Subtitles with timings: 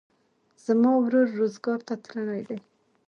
[0.65, 2.59] زما ورور روزګان ته تللى دئ.